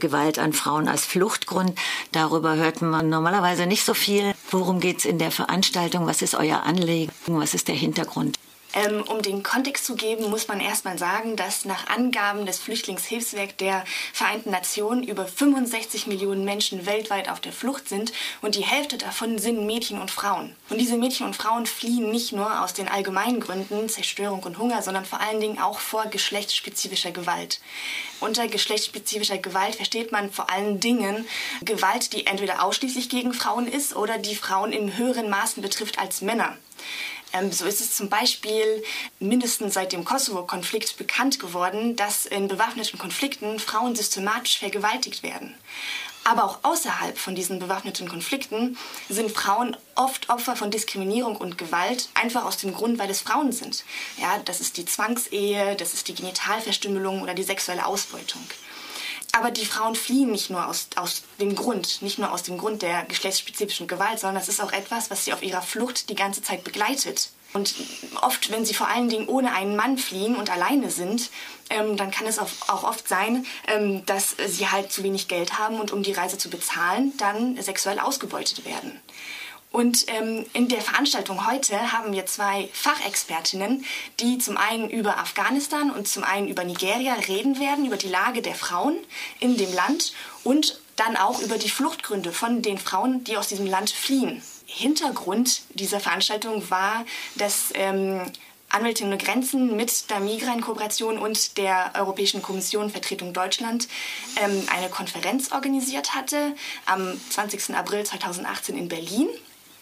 [0.00, 1.78] Gewalt an Frauen als Fluchtgrund.
[2.10, 4.34] Darüber hört man normalerweise nicht so viel.
[4.50, 6.06] Worum geht es in der Veranstaltung?
[6.06, 7.12] Was ist euer Anliegen?
[7.26, 8.38] Was ist der Hintergrund?
[8.72, 13.56] Ähm, um den Kontext zu geben, muss man erstmal sagen, dass nach Angaben des Flüchtlingshilfswerks
[13.56, 18.12] der Vereinten Nationen über 65 Millionen Menschen weltweit auf der Flucht sind
[18.42, 20.54] und die Hälfte davon sind Mädchen und Frauen.
[20.68, 24.82] Und diese Mädchen und Frauen fliehen nicht nur aus den allgemeinen Gründen Zerstörung und Hunger,
[24.82, 27.60] sondern vor allen Dingen auch vor geschlechtsspezifischer Gewalt.
[28.20, 31.26] Unter geschlechtsspezifischer Gewalt versteht man vor allen Dingen
[31.62, 36.20] Gewalt, die entweder ausschließlich gegen Frauen ist oder die Frauen in höheren Maßen betrifft als
[36.20, 36.56] Männer.
[37.32, 38.82] Ähm, so ist es zum Beispiel
[39.18, 45.54] mindestens seit dem Kosovo-Konflikt bekannt geworden, dass in bewaffneten Konflikten Frauen systematisch vergewaltigt werden.
[46.24, 48.76] Aber auch außerhalb von diesen bewaffneten Konflikten
[49.08, 53.52] sind Frauen oft Opfer von Diskriminierung und Gewalt, einfach aus dem Grund, weil es Frauen
[53.52, 53.84] sind.
[54.18, 58.42] Ja, das ist die Zwangsehe, das ist die Genitalverstümmelung oder die sexuelle Ausbeutung.
[59.32, 62.82] Aber die Frauen fliehen nicht nur aus, aus dem Grund, nicht nur aus dem Grund
[62.82, 66.42] der geschlechtsspezifischen Gewalt, sondern das ist auch etwas, was sie auf ihrer Flucht die ganze
[66.42, 67.30] Zeit begleitet.
[67.52, 67.74] Und
[68.22, 71.30] oft, wenn sie vor allen Dingen ohne einen Mann fliehen und alleine sind,
[71.68, 75.58] ähm, dann kann es auch, auch oft sein, ähm, dass sie halt zu wenig Geld
[75.58, 79.00] haben und um die Reise zu bezahlen, dann sexuell ausgebeutet werden.
[79.72, 83.84] Und ähm, in der Veranstaltung heute haben wir zwei Fachexpertinnen,
[84.18, 88.42] die zum einen über Afghanistan und zum einen über Nigeria reden werden, über die Lage
[88.42, 88.96] der Frauen
[89.38, 90.12] in dem Land
[90.42, 94.42] und dann auch über die Fluchtgründe von den Frauen, die aus diesem Land fliehen.
[94.66, 97.04] Hintergrund dieser Veranstaltung war,
[97.36, 98.22] dass ähm,
[98.70, 103.88] Anwältinnen ohne Grenzen mit der Migra-Kooperation und der Europäischen Kommission Vertretung Deutschland
[104.36, 106.54] ähm, eine Konferenz organisiert hatte
[106.86, 107.74] am 20.
[107.74, 109.28] April 2018 in Berlin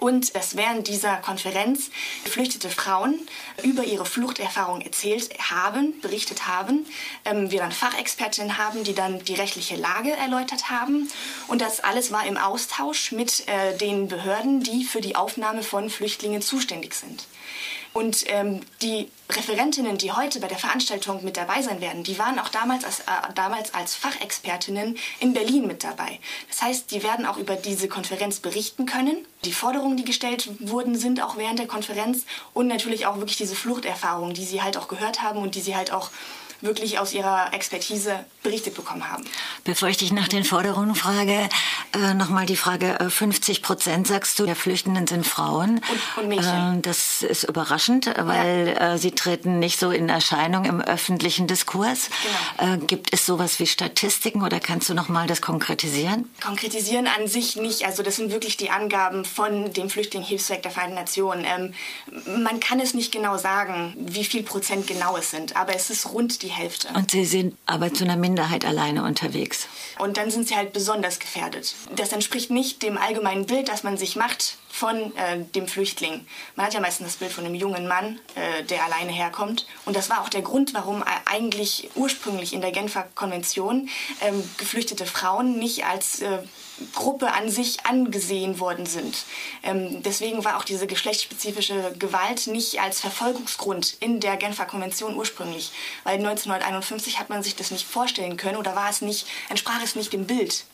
[0.00, 1.90] und dass während dieser Konferenz
[2.24, 3.20] geflüchtete Frauen
[3.62, 6.86] über ihre Fluchterfahrung erzählt haben, berichtet haben.
[7.24, 11.08] Ähm, wir dann Fachexpertinnen haben, die dann die rechtliche Lage erläutert haben.
[11.48, 15.90] Und das alles war im Austausch mit äh, den Behörden, die für die Aufnahme von
[15.90, 17.26] Flüchtlingen zuständig sind.
[17.92, 22.38] Und ähm, die Referentinnen, die heute bei der Veranstaltung mit dabei sein werden, die waren
[22.38, 26.20] auch damals als, äh, damals als Fachexpertinnen in Berlin mit dabei.
[26.48, 29.26] Das heißt, die werden auch über diese Konferenz berichten können.
[29.44, 32.24] Die Forderungen, die gestellt wurden, sind auch während der Konferenz
[32.54, 35.74] und natürlich auch wirklich diese Fluchterfahrungen, die sie halt auch gehört haben und die sie
[35.74, 36.10] halt auch
[36.60, 39.24] wirklich aus ihrer Expertise berichtet bekommen haben.
[39.64, 41.48] Bevor ich dich nach den Forderungen frage,
[41.92, 45.80] äh, nochmal die Frage, äh, 50 Prozent sagst du, der Flüchtenden sind Frauen.
[46.16, 46.78] Und, und Mädchen.
[46.78, 48.94] Äh, das ist überraschend, weil ja.
[48.94, 52.10] äh, sie treten nicht so in Erscheinung im öffentlichen Diskurs.
[52.58, 52.74] Genau.
[52.74, 56.30] Äh, gibt es sowas wie Statistiken oder kannst du nochmal das konkretisieren?
[56.42, 57.86] Konkretisieren an sich nicht.
[57.86, 61.44] Also das sind wirklich die Angaben von dem Flüchtlingshilfswerk der Vereinten Nationen.
[61.44, 65.90] Ähm, man kann es nicht genau sagen, wie viel Prozent genau es sind, aber es
[65.90, 66.88] ist rund die Hälfte.
[66.94, 69.68] Und sie sind aber zu einer Minderheit alleine unterwegs.
[69.98, 71.74] Und dann sind sie halt besonders gefährdet.
[71.96, 76.24] Das entspricht nicht dem allgemeinen Bild, das man sich macht von äh, dem Flüchtling.
[76.56, 79.66] Man hat ja meistens das Bild von einem jungen Mann, äh, der alleine herkommt.
[79.84, 83.90] Und das war auch der Grund, warum eigentlich ursprünglich in der Genfer Konvention
[84.22, 86.38] ähm, geflüchtete Frauen nicht als äh,
[86.94, 89.26] Gruppe an sich angesehen worden sind.
[89.62, 95.72] Ähm, deswegen war auch diese geschlechtsspezifische Gewalt nicht als Verfolgungsgrund in der Genfer Konvention ursprünglich,
[96.04, 99.94] weil 1951 hat man sich das nicht vorstellen können oder war es nicht, entsprach es
[99.94, 100.64] nicht dem Bild.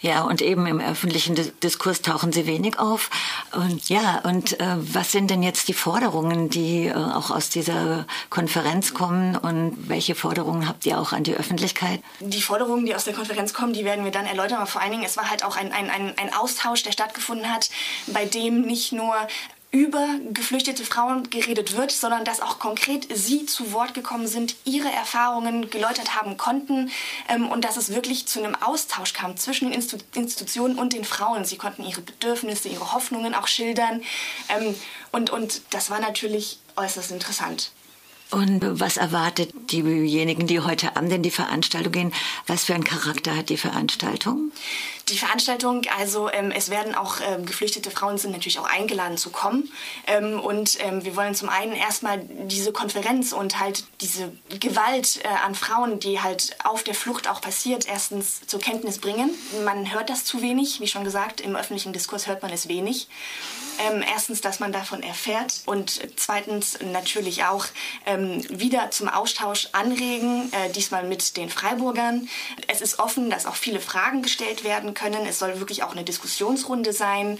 [0.00, 3.10] Ja, und eben im öffentlichen Diskurs tauchen sie wenig auf.
[3.52, 8.06] Und ja, und äh, was sind denn jetzt die Forderungen, die äh, auch aus dieser
[8.30, 12.00] Konferenz kommen und welche Forderungen habt ihr auch an die Öffentlichkeit?
[12.20, 14.92] Die Forderungen, die aus der Konferenz kommen, die werden wir dann erläutern, aber vor allen
[14.92, 17.70] Dingen, es war halt auch ein, ein, ein, ein Austausch, der stattgefunden hat,
[18.06, 19.16] bei dem nicht nur
[19.78, 24.90] über geflüchtete Frauen geredet wird, sondern dass auch konkret sie zu Wort gekommen sind, ihre
[24.90, 26.90] Erfahrungen geläutert haben konnten
[27.28, 31.04] ähm, und dass es wirklich zu einem Austausch kam zwischen den Institu Institutionen und den
[31.04, 31.44] Frauen.
[31.44, 34.02] Sie konnten ihre Bedürfnisse, ihre Hoffnungen auch schildern
[34.48, 34.74] ähm,
[35.12, 37.70] und, und das war natürlich äußerst interessant.
[38.30, 42.14] Und was erwartet diejenigen, die heute Abend in die Veranstaltung gehen?
[42.46, 44.52] Was für einen Charakter hat die Veranstaltung?
[45.08, 49.30] Die Veranstaltung, also ähm, es werden auch ähm, geflüchtete Frauen sind natürlich auch eingeladen zu
[49.30, 49.70] kommen.
[50.06, 55.28] Ähm, und ähm, wir wollen zum einen erstmal diese Konferenz und halt diese Gewalt äh,
[55.46, 59.30] an Frauen, die halt auf der Flucht auch passiert, erstens zur Kenntnis bringen.
[59.64, 63.08] Man hört das zu wenig, wie schon gesagt, im öffentlichen Diskurs hört man es wenig.
[63.78, 67.66] Ähm, erstens, dass man davon erfährt und zweitens natürlich auch
[68.06, 72.28] ähm, wieder zum Austausch anregen, äh, diesmal mit den Freiburgern.
[72.66, 75.26] Es ist offen, dass auch viele Fragen gestellt werden können.
[75.26, 77.38] Es soll wirklich auch eine Diskussionsrunde sein.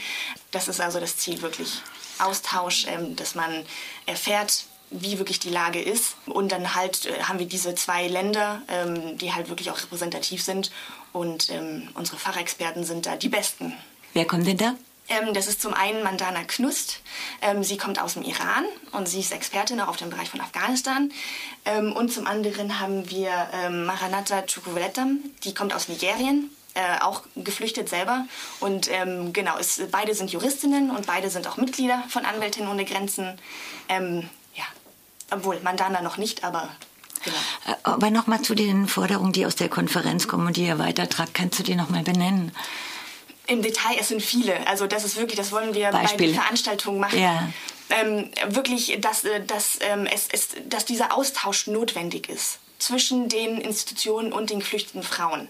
[0.52, 1.82] Das ist also das Ziel, wirklich
[2.18, 3.64] Austausch, ähm, dass man
[4.06, 6.16] erfährt, wie wirklich die Lage ist.
[6.26, 10.42] Und dann halt äh, haben wir diese zwei Länder, ähm, die halt wirklich auch repräsentativ
[10.42, 10.70] sind.
[11.12, 13.74] Und ähm, unsere Fachexperten sind da die Besten.
[14.14, 14.74] Wer kommt denn da?
[15.08, 17.00] Ähm, das ist zum einen Mandana Knust.
[17.40, 20.40] Ähm, sie kommt aus dem Iran und sie ist Expertin auch auf dem Bereich von
[20.40, 21.10] Afghanistan.
[21.64, 26.50] Ähm, und zum anderen haben wir ähm, Maranatha Chukwuletam, die kommt aus Nigerien.
[26.74, 28.26] Äh, auch geflüchtet selber.
[28.60, 32.84] Und ähm, genau, es, beide sind Juristinnen und beide sind auch Mitglieder von Anwältinnen ohne
[32.84, 33.40] Grenzen.
[33.88, 34.64] Ähm, ja,
[35.30, 36.68] obwohl Mandana noch nicht, aber
[37.24, 37.36] Genau.
[37.66, 41.34] Äh, aber nochmal zu den Forderungen, die aus der Konferenz kommen und die ihr weitertragt.
[41.34, 42.52] Kannst du die nochmal benennen?
[43.48, 44.66] Im Detail, es sind viele.
[44.66, 46.18] Also das ist wirklich, das wollen wir Beispiel.
[46.18, 47.18] bei den Veranstaltungen machen.
[47.20, 47.48] Ja.
[47.90, 53.60] Ähm, wirklich, dass, äh, dass, ähm, es, es, dass dieser Austausch notwendig ist zwischen den
[53.60, 55.48] Institutionen und den geflüchteten Frauen.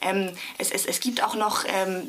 [0.00, 2.08] Ähm, es, es, es gibt auch noch, ähm,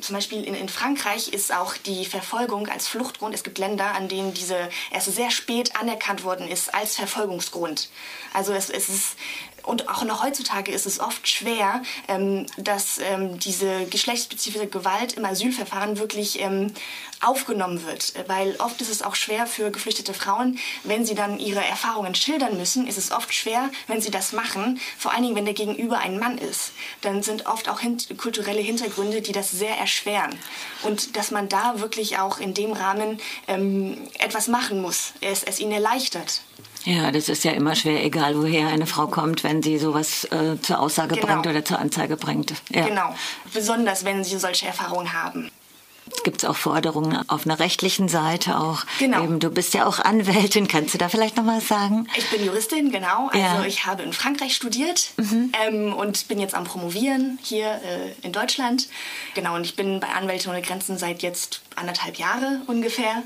[0.00, 3.34] zum Beispiel in, in Frankreich ist auch die Verfolgung als Fluchtgrund.
[3.34, 7.90] Es gibt Länder, an denen diese erst sehr spät anerkannt worden ist als Verfolgungsgrund.
[8.32, 9.16] Also es, es ist
[9.66, 15.24] und auch noch heutzutage ist es oft schwer, ähm, dass ähm, diese geschlechtsspezifische Gewalt im
[15.24, 16.72] Asylverfahren wirklich ähm,
[17.20, 18.14] aufgenommen wird.
[18.28, 22.56] Weil oft ist es auch schwer für geflüchtete Frauen, wenn sie dann ihre Erfahrungen schildern
[22.56, 25.98] müssen, ist es oft schwer, wenn sie das machen, vor allen Dingen, wenn der Gegenüber
[25.98, 26.72] ein Mann ist.
[27.00, 30.36] Dann sind oft auch hint kulturelle Hintergründe, die das sehr erschweren.
[30.82, 35.60] Und dass man da wirklich auch in dem Rahmen ähm, etwas machen muss, es, es
[35.60, 36.42] ihnen erleichtert.
[36.86, 40.60] Ja, das ist ja immer schwer, egal woher eine Frau kommt, wenn sie sowas äh,
[40.62, 41.26] zur Aussage genau.
[41.26, 42.54] bringt oder zur Anzeige bringt.
[42.70, 42.86] Ja.
[42.86, 43.12] Genau,
[43.52, 45.50] besonders wenn sie solche Erfahrungen haben.
[46.24, 48.84] Gibt es auch Forderungen auf einer rechtlichen Seite auch?
[48.98, 49.24] Genau.
[49.24, 52.08] Eben, du bist ja auch Anwältin, kannst du da vielleicht noch was sagen?
[52.16, 53.28] Ich bin Juristin, genau.
[53.28, 53.64] Also ja.
[53.64, 55.52] ich habe in Frankreich studiert mhm.
[55.66, 58.88] ähm, und bin jetzt am Promovieren hier äh, in Deutschland.
[59.34, 63.22] Genau, und ich bin bei Anwälte ohne Grenzen seit jetzt anderthalb Jahre ungefähr.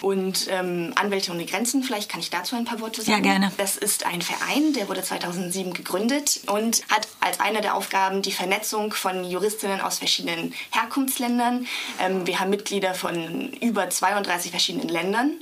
[0.00, 3.24] Und ähm, Anwälte ohne Grenzen, vielleicht kann ich dazu ein paar Worte sagen.
[3.24, 3.52] Ja, gerne.
[3.56, 8.32] Das ist ein Verein, der wurde 2007 gegründet und hat als eine der Aufgaben die
[8.32, 11.66] Vernetzung von Juristinnen aus verschiedenen Herkunftsländern.
[12.00, 15.32] Ähm, wir haben Mitglieder von über 32 verschiedenen Ländern.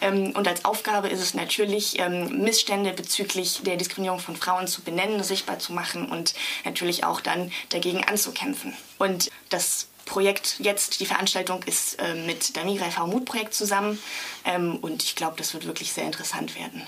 [0.00, 4.82] Ähm, und als Aufgabe ist es natürlich, ähm, Missstände bezüglich der Diskriminierung von Frauen zu
[4.82, 6.34] benennen, sichtbar zu machen und
[6.64, 8.74] natürlich auch dann dagegen anzukämpfen.
[8.98, 14.00] Und das Projekt jetzt, die Veranstaltung ist äh, mit der Migrä V Mut Projekt zusammen
[14.44, 16.86] ähm, und ich glaube, das wird wirklich sehr interessant werden.